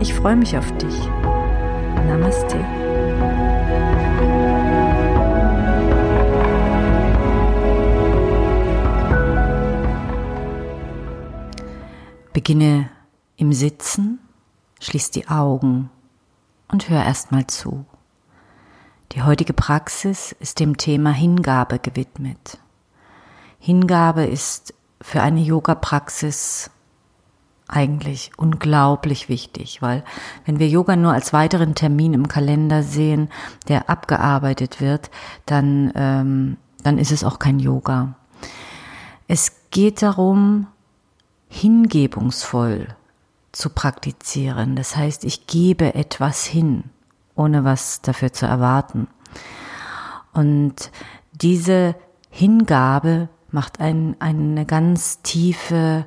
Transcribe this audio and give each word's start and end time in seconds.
Ich 0.00 0.14
freue 0.14 0.36
mich 0.36 0.56
auf 0.56 0.70
dich. 0.78 1.08
Namaste. 2.06 2.58
Beginne 12.32 12.90
im 13.36 13.52
Sitzen, 13.52 14.18
schließ 14.80 15.10
die 15.10 15.28
Augen 15.28 15.90
und 16.68 16.88
hör 16.88 17.04
erstmal 17.04 17.46
zu. 17.46 17.84
Die 19.12 19.22
heutige 19.22 19.52
Praxis 19.52 20.32
ist 20.40 20.58
dem 20.58 20.78
Thema 20.78 21.10
Hingabe 21.10 21.78
gewidmet. 21.78 22.58
Hingabe 23.58 24.24
ist 24.24 24.74
für 25.02 25.20
eine 25.20 25.40
Yoga-Praxis 25.40 26.70
eigentlich 27.72 28.32
unglaublich 28.36 29.28
wichtig, 29.28 29.80
weil 29.80 30.04
wenn 30.44 30.58
wir 30.58 30.68
Yoga 30.68 30.94
nur 30.94 31.12
als 31.12 31.32
weiteren 31.32 31.74
Termin 31.74 32.14
im 32.14 32.28
Kalender 32.28 32.82
sehen, 32.82 33.30
der 33.68 33.88
abgearbeitet 33.88 34.80
wird, 34.80 35.10
dann, 35.46 35.92
ähm, 35.94 36.58
dann 36.82 36.98
ist 36.98 37.12
es 37.12 37.24
auch 37.24 37.38
kein 37.38 37.58
Yoga. 37.58 38.14
Es 39.26 39.70
geht 39.70 40.02
darum, 40.02 40.66
hingebungsvoll 41.48 42.88
zu 43.52 43.70
praktizieren. 43.70 44.76
Das 44.76 44.96
heißt, 44.96 45.24
ich 45.24 45.46
gebe 45.46 45.94
etwas 45.94 46.44
hin, 46.44 46.84
ohne 47.34 47.64
was 47.64 48.02
dafür 48.02 48.32
zu 48.32 48.46
erwarten. 48.46 49.08
Und 50.32 50.90
diese 51.32 51.94
Hingabe 52.30 53.28
macht 53.50 53.80
ein, 53.80 54.16
eine 54.18 54.64
ganz 54.64 55.20
tiefe 55.22 56.06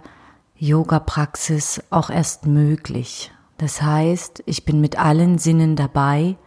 Yoga-Praxis 0.57 1.83
auch 1.89 2.09
erst 2.09 2.45
möglich. 2.45 3.31
Das 3.57 3.81
heißt, 3.81 4.43
ich 4.45 4.65
bin 4.65 4.81
mit 4.81 4.97
allen 4.97 5.37
Sinnen 5.37 5.75
dabei, 5.75 6.37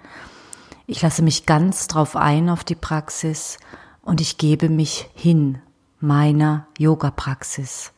ich 0.87 1.03
lasse 1.03 1.21
mich 1.23 1.45
ganz 1.45 1.87
drauf 1.87 2.17
ein 2.17 2.49
auf 2.49 2.65
die 2.65 2.75
Praxis 2.75 3.59
und 4.01 4.23
ich 4.23 4.39
gebe 4.39 4.71
mich 4.71 5.11
hin 5.15 5.59
meiner 6.01 6.67
Yoga-Praxis. 6.79 7.93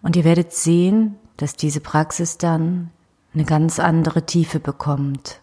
Und 0.00 0.16
ihr 0.16 0.24
werdet 0.24 0.54
sehen, 0.54 1.16
dass 1.36 1.54
diese 1.54 1.80
Praxis 1.80 2.38
dann 2.38 2.90
eine 3.34 3.44
ganz 3.44 3.78
andere 3.78 4.24
Tiefe 4.24 4.58
bekommt. 4.58 5.40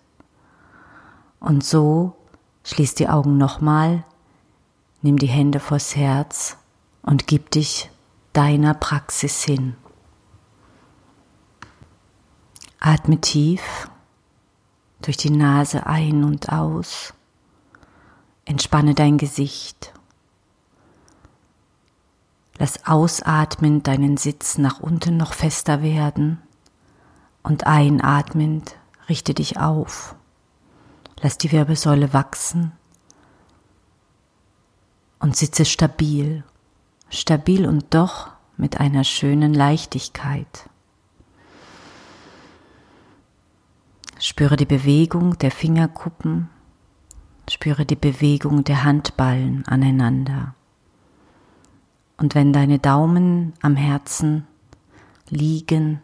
Und 1.40 1.64
so 1.64 2.16
schließ 2.64 2.96
die 2.96 3.10
Augen 3.10 3.38
nochmal, 3.38 4.04
nimm 5.04 5.20
die 5.20 5.28
Hände 5.28 5.60
vors 5.60 5.96
Herz 5.96 6.58
und 7.04 7.28
gib 7.28 7.52
dich 7.52 7.92
deiner 8.34 8.74
Praxis 8.74 9.44
hin. 9.44 9.76
Atme 12.80 13.22
tief 13.22 13.90
durch 15.02 15.18
die 15.18 15.30
Nase 15.30 15.86
ein 15.86 16.24
und 16.24 16.52
aus. 16.52 17.14
Entspanne 18.46 18.94
dein 18.94 19.18
Gesicht. 19.18 19.94
Lass 22.58 22.86
ausatmend 22.86 23.88
deinen 23.88 24.18
Sitz 24.18 24.58
nach 24.58 24.80
unten 24.80 25.18
noch 25.18 25.34
fester 25.34 25.82
werden 25.82 26.42
und 27.42 27.68
einatmend 27.68 28.76
richte 29.10 29.34
dich 29.34 29.60
auf. 29.60 30.16
Lass 31.22 31.38
die 31.38 31.52
Wirbelsäule 31.52 32.14
wachsen 32.14 32.74
und 35.20 35.36
sitze 35.38 35.66
stabil 35.66 36.44
stabil 37.14 37.68
und 37.68 37.94
doch 37.94 38.32
mit 38.58 38.80
einer 38.80 39.04
schönen 39.04 39.54
Leichtigkeit. 39.54 40.70
Spüre 44.20 44.56
die 44.56 44.66
Bewegung 44.66 45.38
der 45.38 45.52
Fingerkuppen, 45.52 46.50
spüre 47.50 47.86
die 47.86 47.96
Bewegung 47.96 48.64
der 48.64 48.84
Handballen 48.84 49.66
aneinander. 49.68 50.56
Und 52.18 52.36
wenn 52.36 52.54
deine 52.54 52.80
Daumen 52.80 53.54
am 53.62 53.76
Herzen 53.76 54.48
liegen, 55.30 56.02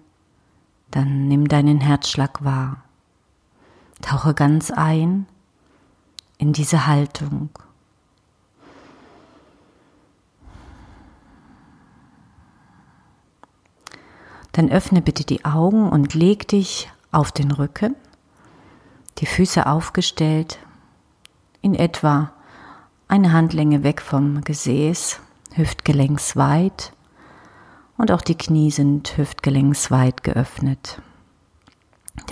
dann 0.91 1.27
nimm 1.27 1.47
deinen 1.47 1.79
Herzschlag 1.79 2.43
wahr. 2.43 2.83
Tauche 4.01 4.33
ganz 4.33 4.71
ein 4.71 5.27
in 6.37 6.51
diese 6.51 6.87
Haltung 6.87 7.49
Dann 14.59 14.71
öffne 14.71 15.01
bitte 15.01 15.23
die 15.23 15.45
Augen 15.45 15.87
und 15.87 16.15
leg 16.15 16.45
dich 16.45 16.91
auf 17.13 17.31
den 17.31 17.49
Rücken, 17.51 17.95
die 19.19 19.25
Füße 19.25 19.65
aufgestellt, 19.65 20.59
in 21.61 21.75
etwa 21.75 22.33
eine 23.07 23.31
Handlänge 23.31 23.83
weg 23.83 24.01
vom 24.01 24.41
Gesäß, 24.41 25.21
hüftgelenksweit 25.53 26.91
und 27.95 28.11
auch 28.11 28.21
die 28.21 28.35
Knie 28.35 28.69
sind 28.69 29.17
hüftgelenksweit 29.17 30.23
geöffnet. 30.23 31.01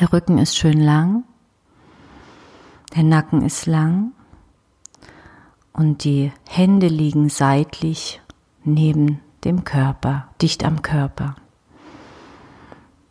Der 0.02 0.12
Rücken 0.12 0.38
ist 0.38 0.58
schön 0.58 0.82
lang, 0.82 1.24
der 2.94 3.04
Nacken 3.04 3.42
ist 3.42 3.68
lang 3.68 4.12
und 5.72 6.04
die 6.04 6.34
Hände 6.46 6.88
liegen 6.88 7.30
seitlich 7.30 8.20
neben 8.66 9.22
dem 9.46 9.64
Körper, 9.64 10.28
dicht 10.42 10.66
am 10.66 10.82
Körper. 10.82 11.38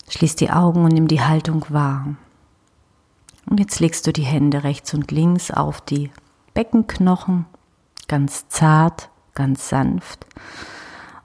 Schließ 0.09 0.37
die 0.37 0.51
Augen 0.51 0.85
und 0.85 0.93
nimm 0.93 1.09
die 1.09 1.23
Haltung 1.23 1.65
wahr. 1.69 2.17
Und 3.49 3.61
jetzt 3.61 3.81
legst 3.81 4.07
du 4.07 4.13
die 4.13 4.23
Hände 4.23 4.65
rechts 4.65 4.95
und 4.95 5.11
links 5.11 5.51
auf 5.51 5.81
die 5.81 6.11
Beckenknochen, 6.55 7.47
ganz 8.09 8.49
zart, 8.49 9.11
ganz 9.35 9.69
sanft, 9.69 10.27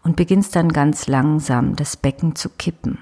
und 0.03 0.15
beginnst 0.15 0.55
dann 0.55 0.69
ganz 0.69 1.07
langsam 1.07 1.75
das 1.75 1.95
Becken 1.95 2.35
zu 2.35 2.49
kippen. 2.49 2.97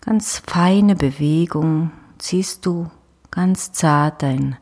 Ganz 0.00 0.38
feine 0.38 0.94
Bewegung 0.94 1.90
ziehst 2.18 2.66
du 2.66 2.90
ganz 3.30 3.72
zart 3.72 4.22
dein 4.22 4.56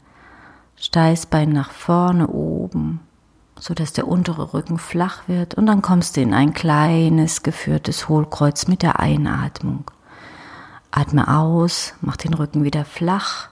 Steißbein 0.76 1.50
nach 1.50 1.70
vorne 1.70 2.28
oben 2.28 3.00
so 3.62 3.74
dass 3.74 3.92
der 3.92 4.08
untere 4.08 4.54
Rücken 4.54 4.76
flach 4.76 5.28
wird 5.28 5.54
und 5.54 5.66
dann 5.66 5.82
kommst 5.82 6.16
du 6.16 6.20
in 6.20 6.34
ein 6.34 6.52
kleines 6.52 7.44
geführtes 7.44 8.08
Hohlkreuz 8.08 8.66
mit 8.66 8.82
der 8.82 8.98
Einatmung. 8.98 9.88
Atme 10.90 11.28
aus, 11.28 11.94
mach 12.00 12.16
den 12.16 12.34
Rücken 12.34 12.64
wieder 12.64 12.84
flach. 12.84 13.50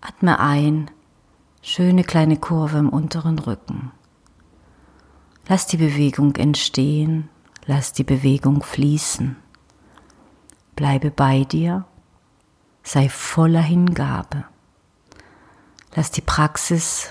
Atme 0.00 0.38
ein, 0.38 0.88
schöne 1.62 2.04
kleine 2.04 2.36
Kurve 2.36 2.78
im 2.78 2.90
unteren 2.90 3.40
Rücken. 3.40 3.90
Lass 5.48 5.66
die 5.66 5.78
Bewegung 5.78 6.36
entstehen, 6.36 7.28
lass 7.66 7.92
die 7.92 8.04
Bewegung 8.04 8.62
fließen. 8.62 9.34
Bleibe 10.76 11.10
bei 11.10 11.42
dir, 11.42 11.86
sei 12.84 13.08
voller 13.08 13.62
Hingabe. 13.62 14.44
Lass 15.96 16.12
die 16.12 16.20
Praxis 16.20 17.10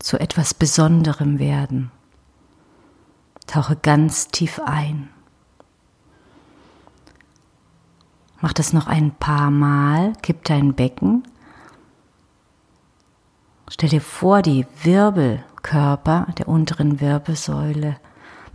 zu 0.00 0.18
etwas 0.18 0.54
Besonderem 0.54 1.38
werden. 1.38 1.92
Tauche 3.46 3.76
ganz 3.76 4.28
tief 4.28 4.60
ein. 4.64 5.10
Mach 8.40 8.52
das 8.52 8.72
noch 8.72 8.86
ein 8.86 9.12
paar 9.12 9.50
Mal, 9.50 10.14
kipp 10.22 10.44
dein 10.44 10.74
Becken. 10.74 11.24
Stell 13.68 13.90
dir 13.90 14.00
vor, 14.00 14.42
die 14.42 14.66
Wirbelkörper 14.82 16.26
der 16.38 16.48
unteren 16.48 17.00
Wirbelsäule 17.00 17.96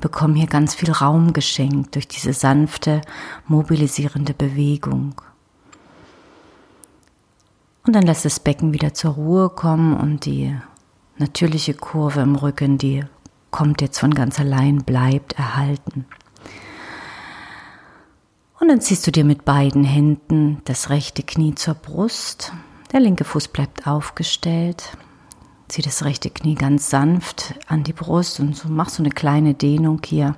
bekommen 0.02 0.36
hier 0.36 0.48
ganz 0.48 0.76
viel 0.76 0.92
Raum 0.92 1.34
geschenkt 1.34 1.96
durch 1.96 2.08
diese 2.08 2.34
sanfte, 2.34 3.02
mobilisierende 3.48 4.34
Bewegung. 4.34 5.22
Und 7.86 7.96
dann 7.96 8.04
lässt 8.04 8.26
das 8.26 8.40
Becken 8.40 8.74
wieder 8.74 8.94
zur 8.94 9.12
Ruhe 9.12 9.50
kommen 9.50 9.96
und 9.96 10.26
die 10.26 10.58
natürliche 11.18 11.74
Kurve 11.74 12.22
im 12.22 12.36
Rücken, 12.36 12.78
die 12.78 13.04
kommt 13.52 13.82
jetzt 13.82 14.00
von 14.00 14.14
ganz 14.14 14.40
allein, 14.40 14.84
bleibt 14.84 15.34
erhalten. 15.34 16.06
Und 18.60 18.70
dann 18.70 18.82
ziehst 18.82 19.06
du 19.06 19.12
dir 19.12 19.24
mit 19.24 19.46
beiden 19.46 19.84
Händen 19.84 20.62
das 20.66 20.90
rechte 20.90 21.24
Knie 21.24 21.56
zur 21.56 21.76
Brust. 21.76 22.52
Der 22.92 23.00
linke 23.00 23.24
Fuß 23.24 23.50
bleibt 23.50 23.88
aufgestellt. 23.88 24.98
Zieh 25.68 25.82
das 25.82 26.04
rechte 26.04 26.30
Knie 26.30 26.56
ganz 26.56 26.90
sanft 26.90 27.56
an 27.68 27.84
die 27.84 27.94
Brust 27.94 28.40
und 28.40 28.56
so 28.56 28.70
machst 28.70 28.98
du 28.98 29.04
eine 29.04 29.10
kleine 29.10 29.54
Dehnung 29.54 30.02
hier 30.06 30.36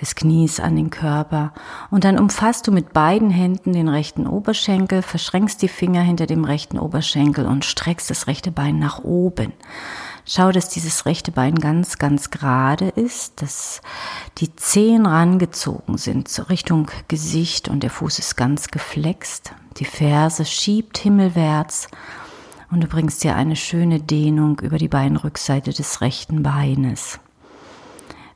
des 0.00 0.14
Knies 0.14 0.60
an 0.60 0.76
den 0.76 0.90
Körper. 0.90 1.52
Und 1.90 2.04
dann 2.04 2.18
umfasst 2.18 2.66
du 2.66 2.72
mit 2.72 2.92
beiden 2.92 3.30
Händen 3.30 3.72
den 3.72 3.88
rechten 3.88 4.26
Oberschenkel, 4.26 5.02
verschränkst 5.02 5.62
die 5.62 5.68
Finger 5.68 6.02
hinter 6.02 6.26
dem 6.26 6.44
rechten 6.44 6.78
Oberschenkel 6.78 7.46
und 7.46 7.64
streckst 7.64 8.10
das 8.10 8.26
rechte 8.26 8.50
Bein 8.50 8.78
nach 8.78 9.02
oben. 9.02 9.52
Schau, 10.28 10.50
dass 10.50 10.68
dieses 10.68 11.06
rechte 11.06 11.30
Bein 11.30 11.54
ganz, 11.54 11.98
ganz 11.98 12.30
gerade 12.30 12.88
ist, 12.88 13.40
dass 13.42 13.80
die 14.38 14.54
Zehen 14.56 15.06
rangezogen 15.06 15.98
sind 15.98 16.28
zur 16.28 16.50
Richtung 16.50 16.90
Gesicht 17.06 17.68
und 17.68 17.84
der 17.84 17.90
Fuß 17.90 18.18
ist 18.18 18.36
ganz 18.36 18.68
geflext. 18.68 19.52
Die 19.76 19.84
Ferse 19.84 20.44
schiebt 20.44 20.98
himmelwärts 20.98 21.88
und 22.72 22.82
du 22.82 22.88
bringst 22.88 23.22
dir 23.22 23.36
eine 23.36 23.54
schöne 23.54 24.00
Dehnung 24.00 24.58
über 24.60 24.78
die 24.78 24.88
Beinrückseite 24.88 25.72
des 25.72 26.00
rechten 26.00 26.42
Beines. 26.42 27.20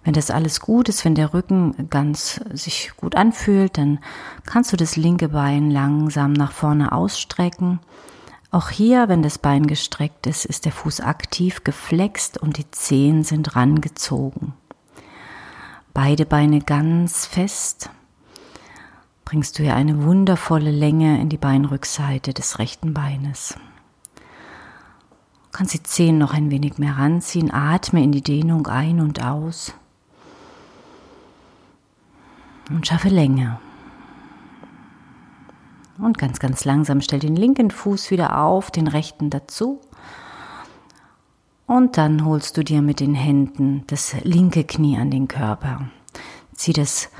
Wenn 0.02 0.14
das 0.14 0.31
alles 0.31 0.61
gut 0.61 0.88
ist, 0.88 1.05
wenn 1.05 1.14
der 1.14 1.35
Rücken 1.35 1.88
ganz 1.91 2.41
sich 2.52 2.93
gut 2.97 3.14
anfühlt, 3.17 3.76
dann 3.76 3.99
kannst 4.47 4.73
du 4.73 4.76
das 4.76 4.97
linke 4.97 5.29
Bein 5.29 5.70
langsam 5.70 6.32
nach 6.32 6.52
vorne 6.52 6.93
ausstrecken. 6.93 7.81
Auch 8.50 8.70
hier, 8.70 9.08
wenn 9.08 9.23
das 9.23 9.38
Bein 9.38 9.67
gestreckt 9.67 10.26
ist, 10.26 10.47
ist 10.47 10.64
der 10.64 10.73
Fuß 10.73 11.00
aktiv 11.00 11.64
geflext 11.64 12.38
und 12.38 12.56
die 12.56 12.70
Zehen 12.70 13.25
sind 13.25 13.55
rangezogen. 13.55 14.55
Beide 15.93 16.25
Beine 16.25 16.61
ganz 16.61 17.26
fest. 17.26 17.91
Bringst 19.26 19.58
du 19.58 19.62
hier 19.62 19.76
eine 19.76 20.03
wundervolle 20.03 20.70
Länge 20.70 21.20
in 21.20 21.29
die 21.29 21.37
Beinrückseite 21.37 22.32
des 22.32 22.58
rechten 22.58 22.94
Beines. 22.94 23.55
Kannst 25.53 25.75
die 25.75 25.82
Zehen 25.82 26.17
noch 26.17 26.32
ein 26.32 26.50
wenig 26.50 26.79
mehr 26.79 26.96
ranziehen, 26.96 27.53
atme 27.53 28.03
in 28.03 28.12
die 28.12 28.23
Dehnung 28.23 28.67
ein 28.67 29.00
und 29.00 29.23
aus 29.23 29.75
und 32.70 32.87
schaffe 32.87 33.08
Länge. 33.08 33.58
Und 35.99 36.17
ganz, 36.17 36.38
ganz 36.38 36.64
langsam 36.64 37.02
stell 37.02 37.19
den 37.19 37.37
linken 37.37 37.70
Fuß 37.70 38.11
wieder 38.11 38.38
auf, 38.38 38.70
den 38.70 38.87
rechten 38.87 39.28
dazu. 39.28 39.81
Und 41.67 41.99
dann 41.99 42.25
holst 42.25 42.56
du 42.56 42.64
dir 42.64 42.82
mit 42.82 43.00
den 43.00 43.14
Händen 43.14 43.84
das 43.87 44.14
linke 44.22 44.64
Knie 44.64 44.96
an 44.96 45.11
den 45.11 45.28
Körper. 45.28 45.88
Zieh 46.55 46.72
das 46.72 47.11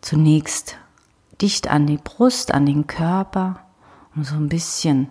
zunächst 0.00 0.78
dicht 1.40 1.68
an 1.68 1.86
die 1.86 1.98
Brust, 1.98 2.52
an 2.52 2.66
den 2.66 2.86
Körper, 2.86 3.60
um 4.14 4.24
so 4.24 4.34
ein 4.34 4.48
bisschen 4.48 5.08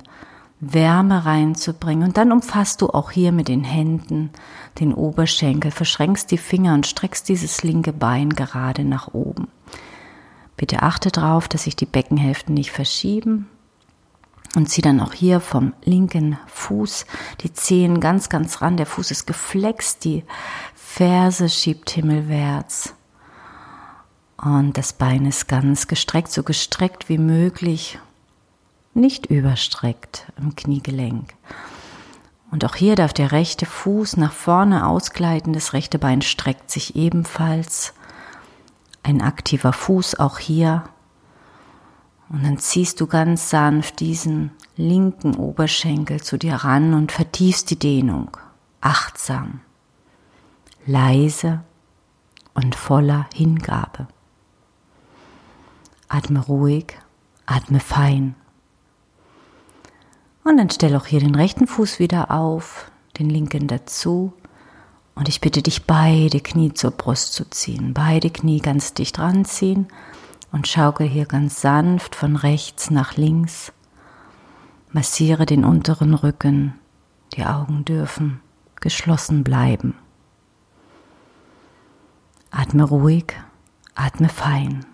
Wärme 0.60 1.26
reinzubringen. 1.26 2.08
Und 2.08 2.18
dann 2.18 2.32
umfasst 2.32 2.82
du 2.82 2.90
auch 2.90 3.12
hier 3.12 3.32
mit 3.32 3.48
den 3.48 3.64
Händen 3.64 4.32
den 4.80 4.94
Oberschenkel, 4.94 5.72
verschränkst 5.72 6.32
die 6.32 6.38
Finger 6.38 6.74
und 6.74 6.88
streckst 6.88 7.28
dieses 7.30 7.64
linke 7.64 7.94
Bein 7.94 8.30
gerade 8.30 8.84
nach 8.84 9.14
oben. 9.14 9.48
Bitte 10.58 10.84
achte 10.84 11.12
darauf, 11.12 11.48
dass 11.48 11.64
sich 11.64 11.76
die 11.76 11.86
Beckenhälften 11.86 12.54
nicht 12.54 12.72
verschieben. 12.72 13.50
Und 14.56 14.70
zieh 14.70 14.82
dann 14.82 15.02
auch 15.02 15.12
hier 15.12 15.42
vom 15.42 15.74
linken 15.84 16.38
Fuß 16.48 17.06
die 17.42 17.52
Zehen 17.52 18.00
ganz, 18.00 18.30
ganz 18.30 18.62
ran. 18.62 18.78
Der 18.78 18.86
Fuß 18.86 19.12
ist 19.12 19.28
geflext, 19.28 20.06
die 20.06 20.24
Ferse 20.74 21.50
schiebt 21.50 21.90
himmelwärts. 21.90 22.96
Und 24.38 24.78
das 24.78 24.94
Bein 24.94 25.26
ist 25.26 25.50
ganz 25.50 25.88
gestreckt, 25.88 26.32
so 26.32 26.44
gestreckt 26.44 27.10
wie 27.10 27.18
möglich 27.18 28.00
nicht 28.96 29.28
überstreckt 29.28 30.32
im 30.38 30.56
Kniegelenk. 30.56 31.34
Und 32.52 32.64
auch 32.64 32.76
hier 32.76 32.96
darf 32.96 33.12
der 33.12 33.32
rechte 33.32 33.66
Fuß 33.66 34.18
nach 34.18 34.32
vorne 34.32 34.88
ausgleiten, 34.88 35.54
das 35.54 35.74
rechte 35.74 36.00
Bein 36.00 36.22
streckt 36.22 36.72
sich 36.72 36.96
ebenfalls. 36.96 37.94
Ein 39.04 39.22
aktiver 39.22 39.74
Fuß 39.74 40.20
auch 40.20 40.40
hier. 40.40 40.84
Und 42.30 42.44
dann 42.44 42.58
ziehst 42.58 43.02
du 43.02 43.08
ganz 43.08 43.50
sanft 43.50 44.00
diesen 44.00 44.52
linken 44.78 45.36
Oberschenkel 45.36 46.22
zu 46.22 46.38
dir 46.38 46.56
ran 46.56 46.94
und 46.94 47.12
vertiefst 47.12 47.70
die 47.72 47.80
Dehnung. 47.80 48.38
Achtsam, 48.82 49.62
leise 50.86 51.64
und 52.54 52.76
voller 52.76 53.28
Hingabe. 53.34 54.08
Atme 56.08 56.40
ruhig, 56.40 56.98
atme 57.46 57.80
fein. 57.80 58.36
Und 60.46 60.58
dann 60.58 60.70
stell 60.70 60.96
auch 60.96 61.08
hier 61.08 61.20
den 61.20 61.34
rechten 61.34 61.66
Fuß 61.66 61.98
wieder 61.98 62.30
auf, 62.30 62.92
den 63.18 63.32
linken 63.32 63.68
dazu. 63.68 64.32
Und 65.16 65.28
ich 65.28 65.42
bitte 65.42 65.64
dich, 65.64 65.86
beide 65.86 66.40
Knie 66.40 66.72
zur 66.72 66.92
Brust 66.92 67.34
zu 67.34 67.50
ziehen, 67.50 67.96
beide 67.96 68.30
Knie 68.30 68.60
ganz 68.60 68.94
dicht 68.94 69.18
ranziehen 69.18 69.88
und 70.52 70.68
schaukel 70.68 71.08
hier 71.08 71.26
ganz 71.26 71.62
sanft 71.62 72.16
von 72.16 72.36
rechts 72.36 72.92
nach 72.92 73.18
links. 73.18 73.74
Massiere 74.92 75.48
den 75.48 75.66
unteren 75.66 76.14
Rücken, 76.14 76.76
die 77.34 77.44
Augen 77.44 77.84
dürfen 77.84 78.40
geschlossen 78.82 79.44
bleiben. 79.44 79.96
Atme 82.52 82.84
ruhig, 82.84 83.34
atme 83.96 84.30
fein. 84.30 84.86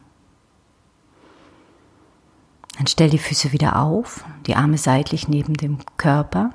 Dann 2.82 2.88
stell 2.88 3.12
die 3.12 3.20
Füße 3.20 3.52
wieder 3.52 3.80
auf, 3.80 4.26
die 4.48 4.56
Arme 4.56 4.80
seitlich 4.80 5.28
neben 5.28 5.54
dem 5.54 5.78
Körper, 5.98 6.50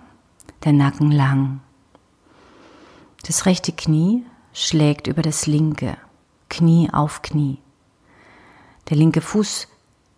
der 0.64 0.73
Nacken 0.73 1.12
lang. 1.12 1.61
Das 3.25 3.46
rechte 3.46 3.70
Knie 3.70 4.26
schlägt 4.52 5.06
über 5.06 5.23
das 5.23 5.46
linke, 5.46 5.96
Knie 6.49 6.90
auf 6.93 7.23
Knie. 7.23 7.58
Der 8.90 8.96
linke 8.96 9.20
Fuß 9.20 9.69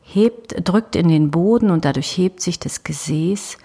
hebt, 0.01 0.55
drückt 0.67 0.97
in 0.97 1.09
den 1.09 1.31
Boden 1.31 1.71
und 1.71 1.85
dadurch 1.85 2.17
hebt 2.17 2.41
sich 2.41 2.59
das 2.59 2.85
Gesäß 2.85 3.59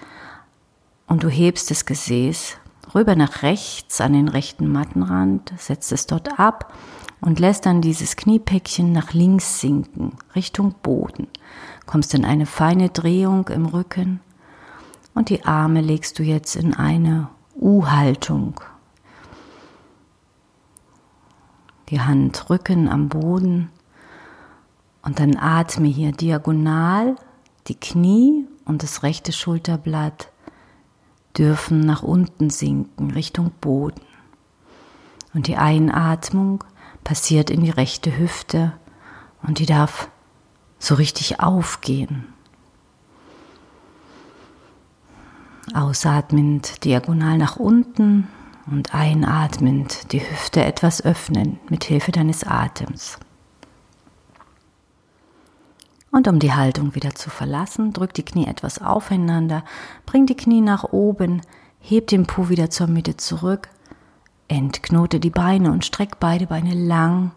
und 1.07 1.23
du 1.23 1.29
hebst 1.29 1.71
das 1.71 1.85
Gesäß 1.85 2.57
rüber 2.93 3.15
nach 3.15 3.43
rechts 3.43 4.01
an 4.01 4.11
den 4.11 4.27
rechten 4.27 4.69
Mattenrand, 4.69 5.53
setzt 5.57 5.93
es 5.93 6.07
dort 6.07 6.37
ab 6.37 6.73
und 7.21 7.39
lässt 7.39 7.65
dann 7.65 7.81
dieses 7.81 8.17
Kniepäckchen 8.17 8.91
nach 8.91 9.13
links 9.13 9.61
sinken, 9.61 10.17
Richtung 10.35 10.75
Boden 10.83 11.29
kommst 11.85 12.13
in 12.13 12.25
eine 12.25 12.45
feine 12.45 12.89
Drehung 12.89 13.47
im 13.49 13.65
Rücken 13.65 14.19
und 15.13 15.29
die 15.29 15.45
Arme 15.45 15.81
legst 15.81 16.19
du 16.19 16.23
jetzt 16.23 16.55
in 16.55 16.73
eine 16.73 17.29
U-Haltung. 17.55 18.59
Die 21.89 22.01
Hand 22.01 22.49
Rücken 22.49 22.87
am 22.89 23.09
Boden 23.09 23.69
und 25.03 25.19
dann 25.19 25.37
atme 25.37 25.87
hier 25.87 26.11
diagonal 26.11 27.15
die 27.67 27.75
Knie 27.75 28.47
und 28.65 28.83
das 28.83 29.03
rechte 29.03 29.31
Schulterblatt 29.31 30.29
dürfen 31.37 31.81
nach 31.81 32.03
unten 32.03 32.49
sinken 32.49 33.11
Richtung 33.11 33.51
Boden. 33.61 34.01
Und 35.33 35.47
die 35.47 35.57
Einatmung 35.57 36.63
passiert 37.03 37.49
in 37.49 37.61
die 37.61 37.69
rechte 37.69 38.17
Hüfte 38.17 38.73
und 39.41 39.59
die 39.59 39.65
darf 39.65 40.09
so 40.83 40.95
richtig 40.95 41.39
aufgehen. 41.39 42.25
Ausatmend 45.73 46.83
diagonal 46.83 47.37
nach 47.37 47.55
unten 47.55 48.27
und 48.69 48.93
einatmend 48.93 50.11
die 50.11 50.19
Hüfte 50.19 50.63
etwas 50.63 51.03
öffnen 51.03 51.57
mit 51.69 51.85
Hilfe 51.85 52.11
deines 52.11 52.43
Atems. 52.43 53.17
Und 56.11 56.27
um 56.27 56.39
die 56.39 56.53
Haltung 56.53 56.93
wieder 56.95 57.15
zu 57.15 57.29
verlassen, 57.29 57.93
drück 57.93 58.13
die 58.13 58.25
Knie 58.25 58.45
etwas 58.45 58.81
aufeinander, 58.81 59.63
bring 60.05 60.25
die 60.25 60.35
Knie 60.35 60.61
nach 60.61 60.83
oben, 60.83 61.41
heb 61.79 62.07
den 62.07 62.27
Po 62.27 62.49
wieder 62.49 62.69
zur 62.69 62.87
Mitte 62.87 63.15
zurück, 63.15 63.69
entknote 64.49 65.21
die 65.21 65.29
Beine 65.29 65.71
und 65.71 65.85
streck 65.85 66.19
beide 66.19 66.45
Beine 66.45 66.75
lang 66.75 67.31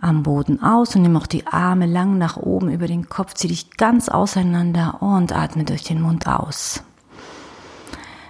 am 0.00 0.22
Boden 0.22 0.62
aus 0.62 0.96
und 0.96 1.02
nimm 1.02 1.16
auch 1.16 1.26
die 1.26 1.46
Arme 1.46 1.86
lang 1.86 2.18
nach 2.18 2.36
oben 2.36 2.70
über 2.70 2.86
den 2.86 3.08
Kopf, 3.08 3.34
zieh 3.34 3.48
dich 3.48 3.76
ganz 3.76 4.08
auseinander 4.08 5.02
und 5.02 5.32
atme 5.32 5.64
durch 5.64 5.84
den 5.84 6.00
Mund 6.00 6.26
aus. 6.26 6.82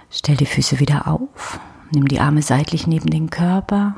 Stell 0.09 0.35
die 0.35 0.45
Füße 0.45 0.79
wieder 0.79 1.07
auf, 1.07 1.59
nimm 1.91 2.07
die 2.07 2.19
Arme 2.19 2.41
seitlich 2.41 2.87
neben 2.87 3.09
den 3.09 3.29
Körper 3.29 3.95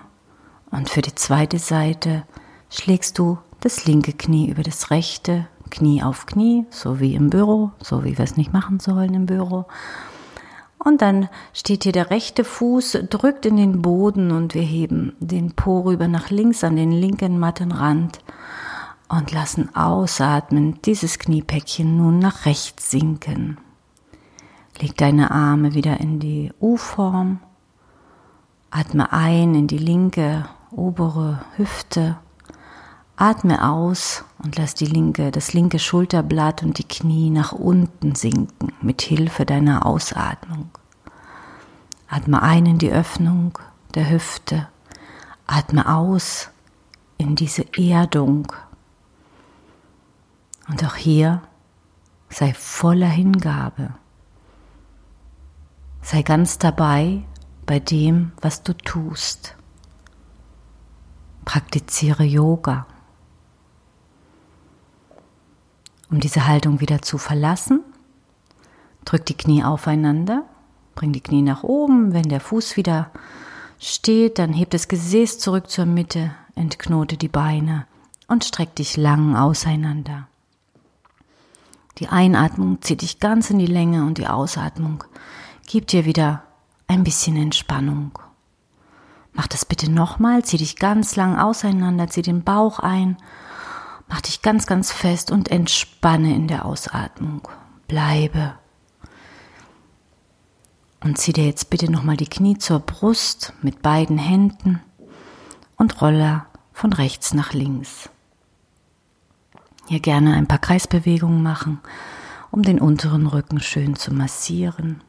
und 0.69 0.89
für 0.89 1.01
die 1.01 1.15
zweite 1.15 1.59
Seite 1.59 2.23
schlägst 2.69 3.17
du 3.17 3.37
das 3.61 3.85
linke 3.85 4.13
Knie 4.13 4.49
über 4.49 4.63
das 4.63 4.91
rechte, 4.91 5.47
Knie 5.69 6.03
auf 6.03 6.25
Knie, 6.25 6.65
so 6.69 6.99
wie 6.99 7.15
im 7.15 7.29
Büro, 7.29 7.71
so 7.79 8.03
wie 8.03 8.17
wir 8.17 8.23
es 8.23 8.37
nicht 8.37 8.53
machen 8.53 8.79
sollen 8.79 9.13
im 9.13 9.25
Büro. 9.25 9.65
Und 10.83 11.01
dann 11.01 11.29
steht 11.53 11.83
hier 11.83 11.93
der 11.93 12.09
rechte 12.09 12.43
Fuß, 12.43 13.05
drückt 13.09 13.45
in 13.45 13.55
den 13.55 13.81
Boden 13.81 14.31
und 14.31 14.53
wir 14.53 14.63
heben 14.63 15.15
den 15.19 15.53
Po 15.53 15.81
rüber 15.81 16.09
nach 16.09 16.29
links 16.29 16.63
an 16.63 16.75
den 16.75 16.91
linken 16.91 17.39
Mattenrand 17.39 18.19
und 19.07 19.31
lassen 19.31 19.73
ausatmen 19.75 20.81
dieses 20.83 21.19
Kniepäckchen 21.19 21.95
nun 21.97 22.19
nach 22.19 22.45
rechts 22.45 22.91
sinken. 22.91 23.57
Leg 24.81 24.97
deine 24.97 25.31
Arme 25.31 25.73
wieder 25.73 25.99
in 25.99 26.19
die 26.19 26.51
U-Form. 26.59 27.39
Atme 28.71 29.13
ein 29.13 29.55
in 29.55 29.67
die 29.67 29.77
linke 29.77 30.45
obere 30.71 31.45
Hüfte. 31.55 32.17
Atme 33.23 33.65
aus 33.65 34.25
und 34.43 34.57
lass 34.57 34.75
die 34.75 34.85
linke, 34.85 35.31
das 35.31 35.53
linke 35.53 35.79
Schulterblatt 35.79 36.61
und 36.61 36.77
die 36.77 36.83
Knie 36.83 37.29
nach 37.29 37.53
unten 37.53 38.15
sinken 38.15 38.73
mit 38.81 39.01
Hilfe 39.01 39.45
deiner 39.45 39.85
Ausatmung. 39.85 40.69
Atme 42.09 42.41
ein 42.41 42.65
in 42.65 42.79
die 42.79 42.91
Öffnung 42.91 43.57
der 43.95 44.09
Hüfte. 44.09 44.67
Atme 45.47 45.87
aus 45.87 46.49
in 47.17 47.37
diese 47.37 47.65
Erdung. 47.77 48.51
Und 50.67 50.83
auch 50.83 50.95
hier 50.95 51.43
sei 52.27 52.53
voller 52.53 53.07
Hingabe. 53.07 53.93
Sei 56.01 56.23
ganz 56.23 56.57
dabei 56.57 57.23
bei 57.65 57.79
dem, 57.79 58.33
was 58.41 58.63
du 58.63 58.73
tust. 58.75 59.55
Praktiziere 61.45 62.25
Yoga. 62.25 62.85
Um 66.13 66.19
diese 66.19 66.45
Haltung 66.45 66.79
wieder 66.79 67.01
zu 67.01 67.17
verlassen, 67.17 67.79
drück 69.03 69.25
die 69.25 69.33
Knie 69.33 69.63
aufeinander, 69.63 70.43
bring 70.93 71.11
die 71.11 71.21
Knie 71.21 71.41
nach 71.41 71.63
oben. 71.63 72.13
Wenn 72.13 72.29
der 72.29 72.39
Fuß 72.39 72.77
wieder 72.77 73.09
steht, 73.79 74.37
dann 74.37 74.53
heb 74.53 74.69
das 74.69 74.87
Gesäß 74.87 75.39
zurück 75.39 75.71
zur 75.71 75.87
Mitte, 75.87 76.29
entknote 76.53 77.17
die 77.17 77.29
Beine 77.29 77.87
und 78.27 78.43
streck 78.43 78.75
dich 78.75 78.95
lang 78.95 79.35
auseinander. 79.35 80.27
Die 81.97 82.09
Einatmung 82.09 82.79
zieht 82.83 83.01
dich 83.01 83.19
ganz 83.19 83.49
in 83.49 83.57
die 83.57 83.65
Länge 83.65 84.05
und 84.05 84.19
die 84.19 84.27
Ausatmung 84.27 85.03
gibt 85.65 85.93
dir 85.93 86.05
wieder 86.05 86.43
ein 86.85 87.03
bisschen 87.03 87.37
Entspannung. 87.37 88.11
Mach 89.31 89.47
das 89.47 89.65
bitte 89.65 89.91
nochmal, 89.91 90.45
zieh 90.45 90.57
dich 90.57 90.75
ganz 90.75 91.15
lang 91.15 91.39
auseinander, 91.39 92.07
zieh 92.07 92.21
den 92.21 92.43
Bauch 92.43 92.77
ein, 92.77 93.17
mach 94.13 94.21
dich 94.21 94.43
ganz, 94.43 94.67
ganz 94.67 94.91
fest 94.91 95.31
und 95.31 95.49
entspanne 95.49 96.35
in 96.35 96.47
der 96.47 96.65
Ausatmung. 96.65 97.47
Bleibe. 97.87 98.53
Und 101.03 101.17
zieh 101.17 101.33
dir 101.33 101.47
jetzt 101.47 101.71
bitte 101.71 101.91
nochmal 101.91 102.15
die 102.15 102.27
Knie 102.27 102.59
zur 102.59 102.79
Brust 102.79 103.53
mit 103.63 103.81
beiden 103.81 104.19
Händen 104.19 104.83
und 105.77 105.99
rolle 105.99 106.45
von 106.73 106.93
rechts 106.93 107.33
nach 107.33 107.53
links. 107.53 108.07
Hier 109.87 109.99
gerne 109.99 110.35
ein 110.35 110.45
paar 110.45 110.59
Kreisbewegungen 110.59 111.41
machen, 111.41 111.79
um 112.51 112.61
den 112.61 112.79
unteren 112.79 113.25
Rücken 113.25 113.61
schön 113.61 113.95
zu 113.95 114.13
massieren. 114.13 115.01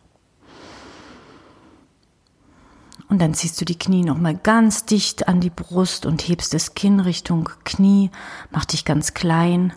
Und 3.14 3.20
dann 3.20 3.32
ziehst 3.32 3.60
du 3.60 3.64
die 3.64 3.78
Knie 3.78 4.02
nochmal 4.02 4.34
ganz 4.34 4.86
dicht 4.86 5.28
an 5.28 5.38
die 5.38 5.48
Brust 5.48 6.04
und 6.04 6.26
hebst 6.26 6.52
das 6.52 6.74
Kinn 6.74 6.98
Richtung 6.98 7.48
Knie, 7.62 8.10
mach 8.50 8.64
dich 8.64 8.84
ganz 8.84 9.14
klein. 9.14 9.72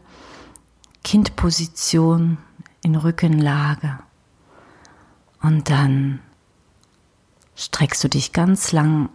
Kindposition 1.04 2.40
in 2.82 2.96
Rückenlage. 2.96 4.00
Und 5.40 5.70
dann 5.70 6.20
streckst 7.56 8.04
du 8.04 8.08
dich 8.08 8.34
ganz 8.34 8.72
lang 8.72 9.10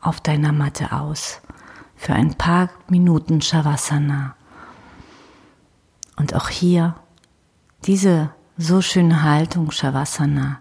auf 0.00 0.20
deiner 0.20 0.50
Matte 0.50 0.90
aus 0.90 1.40
für 1.94 2.14
ein 2.14 2.34
paar 2.34 2.70
Minuten 2.88 3.40
Shavasana. 3.40 4.34
Und 6.16 6.34
auch 6.34 6.48
hier 6.48 6.96
diese 7.84 8.30
so 8.56 8.82
schöne 8.82 9.22
Haltung 9.22 9.70
Shavasana, 9.70 10.58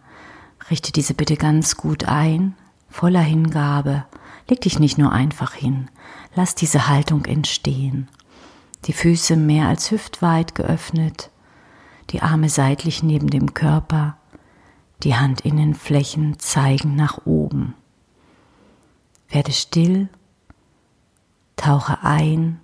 richte 0.69 0.91
diese 0.91 1.15
bitte 1.15 1.36
ganz 1.36 1.77
gut 1.77 2.05
ein, 2.05 2.55
voller 2.89 3.22
Hingabe. 3.22 4.06
Leg 4.50 4.62
dich 4.62 4.79
nicht 4.79 4.98
nur 4.98 5.12
einfach 5.12 5.53
hin, 5.53 5.89
lass 6.36 6.56
diese 6.56 6.88
Haltung 6.88 7.25
entstehen. 7.25 8.08
Die 8.86 8.94
Füße 8.94 9.36
mehr 9.36 9.67
als 9.67 9.91
hüftweit 9.91 10.56
geöffnet, 10.56 11.29
die 12.12 12.22
Arme 12.22 12.50
seitlich 12.50 13.03
neben 13.03 13.29
dem 13.29 13.53
Körper, 13.53 14.17
die 15.03 15.15
Handinnenflächen 15.15 16.39
zeigen 16.39 16.96
nach 16.96 17.25
oben. 17.25 17.74
Werde 19.29 19.51
still, 19.51 20.08
tauche 21.58 22.03
ein, 22.03 22.62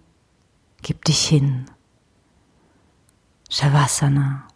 gib 0.82 1.04
dich 1.04 1.28
hin. 1.28 1.66
Shavasana. 3.50 4.48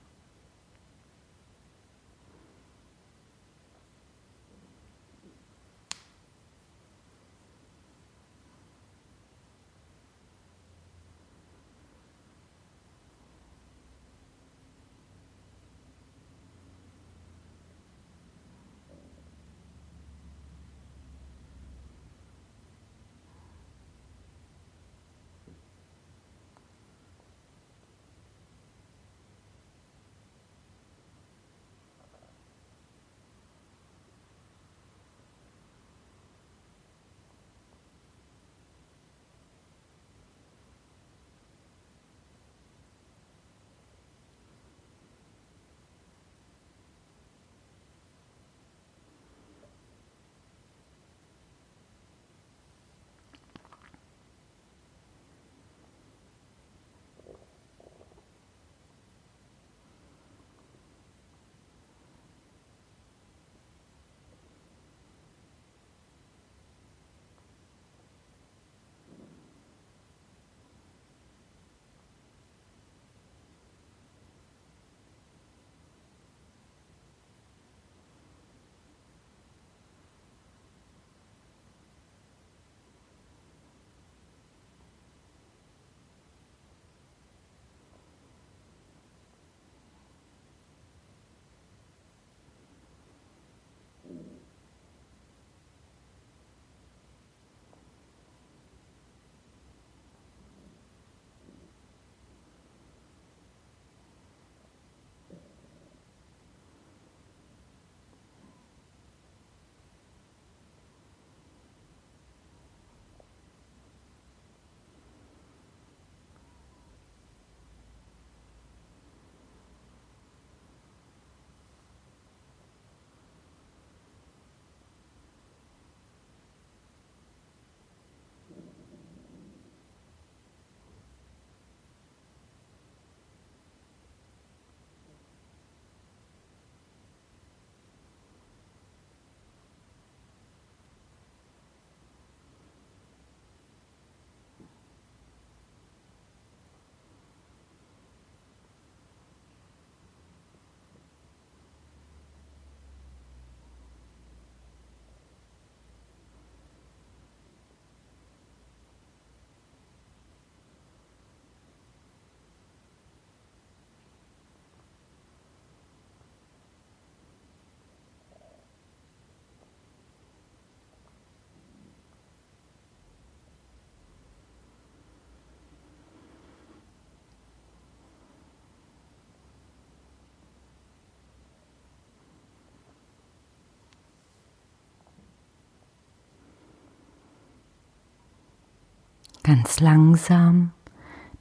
Ganz 189.48 189.80
langsam 189.80 190.74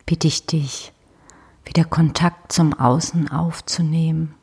bitte 0.04 0.28
ich 0.28 0.46
dich, 0.46 0.92
wieder 1.64 1.82
Kontakt 1.82 2.52
zum 2.52 2.72
Außen 2.72 3.28
aufzunehmen 3.32 4.36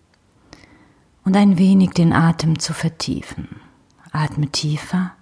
und 1.24 1.38
ein 1.38 1.58
wenig 1.58 1.92
den 1.92 2.12
Atem 2.12 2.60
zu 2.60 2.74
vertiefen. 2.74 3.62
Atme 4.12 4.48
tiefer 4.48 5.14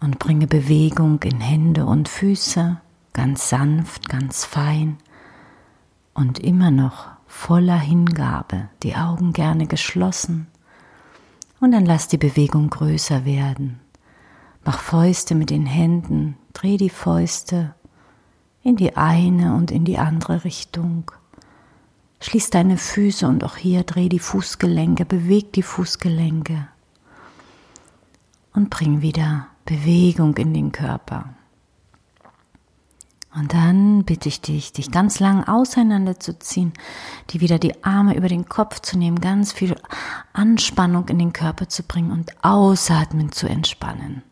und 0.00 0.18
bringe 0.18 0.46
Bewegung 0.46 1.22
in 1.22 1.42
Hände 1.42 1.84
und 1.84 2.08
Füße, 2.08 2.80
ganz 3.12 3.50
sanft, 3.50 4.08
ganz 4.08 4.46
fein 4.46 4.96
und 6.14 6.38
immer 6.38 6.70
noch 6.70 7.08
voller 7.26 7.78
Hingabe, 7.78 8.70
die 8.82 8.96
Augen 8.96 9.34
gerne 9.34 9.66
geschlossen. 9.66 10.46
Und 11.60 11.72
dann 11.72 11.84
lass 11.84 12.08
die 12.08 12.16
Bewegung 12.16 12.70
größer 12.70 13.26
werden. 13.26 13.83
Mach 14.64 14.78
Fäuste 14.78 15.34
mit 15.34 15.50
den 15.50 15.66
Händen, 15.66 16.36
dreh 16.54 16.78
die 16.78 16.90
Fäuste 16.90 17.74
in 18.62 18.76
die 18.76 18.96
eine 18.96 19.54
und 19.54 19.70
in 19.70 19.84
die 19.84 19.98
andere 19.98 20.44
Richtung. 20.44 21.10
Schließ 22.20 22.48
deine 22.48 22.78
Füße 22.78 23.28
und 23.28 23.44
auch 23.44 23.56
hier 23.56 23.82
dreh 23.82 24.08
die 24.08 24.18
Fußgelenke, 24.18 25.04
beweg 25.04 25.52
die 25.52 25.62
Fußgelenke 25.62 26.66
und 28.54 28.70
bring 28.70 29.02
wieder 29.02 29.48
Bewegung 29.66 30.34
in 30.38 30.54
den 30.54 30.72
Körper. 30.72 31.34
Und 33.34 33.52
dann 33.52 34.04
bitte 34.04 34.28
ich 34.28 34.40
dich, 34.40 34.72
dich 34.72 34.90
ganz 34.90 35.18
lang 35.18 35.44
auseinanderzuziehen, 35.44 36.72
die 37.30 37.40
wieder 37.40 37.58
die 37.58 37.84
Arme 37.84 38.16
über 38.16 38.28
den 38.28 38.48
Kopf 38.48 38.80
zu 38.80 38.96
nehmen, 38.96 39.20
ganz 39.20 39.52
viel 39.52 39.74
Anspannung 40.32 41.08
in 41.08 41.18
den 41.18 41.32
Körper 41.34 41.68
zu 41.68 41.82
bringen 41.82 42.12
und 42.12 42.32
ausatmen 42.42 43.32
zu 43.32 43.48
entspannen. 43.48 44.22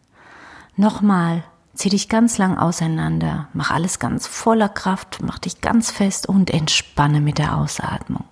Nochmal, 0.76 1.44
zieh 1.74 1.90
dich 1.90 2.08
ganz 2.08 2.38
lang 2.38 2.56
auseinander, 2.56 3.48
mach 3.52 3.70
alles 3.70 3.98
ganz 3.98 4.26
voller 4.26 4.70
Kraft, 4.70 5.18
mach 5.22 5.38
dich 5.38 5.60
ganz 5.60 5.90
fest 5.90 6.26
und 6.26 6.50
entspanne 6.50 7.20
mit 7.20 7.36
der 7.36 7.58
Ausatmung. 7.58 8.24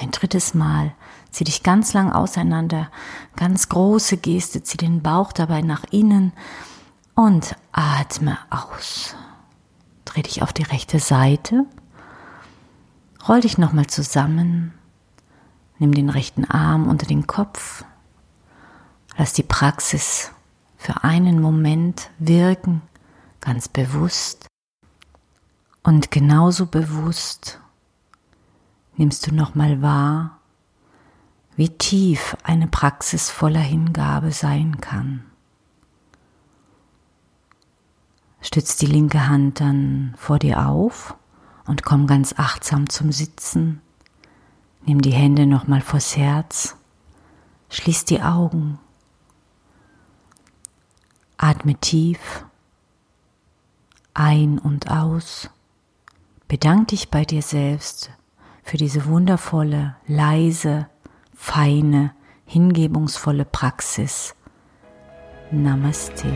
Ein 0.00 0.10
drittes 0.10 0.54
Mal, 0.54 0.94
zieh 1.30 1.44
dich 1.44 1.62
ganz 1.62 1.92
lang 1.92 2.12
auseinander, 2.12 2.90
ganz 3.36 3.68
große 3.68 4.16
Geste, 4.16 4.64
zieh 4.64 4.78
den 4.78 5.00
Bauch 5.02 5.32
dabei 5.32 5.62
nach 5.62 5.84
innen 5.90 6.32
und 7.14 7.54
atme 7.70 8.38
aus. 8.50 9.14
Dreh 10.04 10.22
dich 10.22 10.42
auf 10.42 10.52
die 10.52 10.62
rechte 10.64 10.98
Seite. 10.98 11.66
Roll 13.28 13.42
dich 13.42 13.58
nochmal 13.58 13.86
zusammen. 13.86 14.74
Nimm 15.78 15.94
den 15.94 16.10
rechten 16.10 16.44
Arm 16.44 16.88
unter 16.88 17.06
den 17.06 17.26
Kopf. 17.26 17.84
Lass 19.16 19.32
die 19.32 19.42
Praxis 19.42 20.32
für 20.78 21.04
einen 21.04 21.42
Moment 21.42 22.10
wirken, 22.18 22.80
ganz 23.40 23.68
bewusst. 23.68 24.46
Und 25.82 26.10
genauso 26.10 26.66
bewusst 26.66 27.60
nimmst 28.96 29.26
du 29.26 29.34
nochmal 29.34 29.82
wahr, 29.82 30.38
wie 31.56 31.68
tief 31.68 32.36
eine 32.44 32.68
Praxis 32.68 33.30
voller 33.30 33.60
Hingabe 33.60 34.30
sein 34.30 34.80
kann. 34.80 35.24
Stütz 38.40 38.76
die 38.76 38.86
linke 38.86 39.28
Hand 39.28 39.60
dann 39.60 40.14
vor 40.16 40.38
dir 40.38 40.66
auf 40.66 41.16
und 41.66 41.82
komm 41.82 42.06
ganz 42.06 42.34
achtsam 42.38 42.88
zum 42.88 43.10
Sitzen. 43.10 43.82
Nimm 44.86 45.02
die 45.02 45.12
Hände 45.12 45.46
nochmal 45.46 45.80
vors 45.80 46.16
Herz. 46.16 46.76
Schließ 47.68 48.04
die 48.04 48.22
Augen. 48.22 48.78
Atme 51.38 51.76
tief 51.76 52.44
ein 54.18 54.58
und 54.58 54.90
aus. 54.90 55.48
Bedank 56.48 56.88
dich 56.88 57.08
bei 57.08 57.24
dir 57.24 57.42
selbst 57.42 58.10
für 58.64 58.76
diese 58.76 59.06
wundervolle, 59.06 59.96
leise, 60.06 60.88
feine, 61.34 62.12
hingebungsvolle 62.44 63.44
Praxis. 63.44 64.34
Namaste. 65.50 66.32